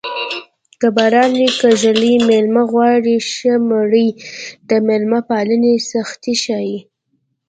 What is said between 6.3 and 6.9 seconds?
ښيي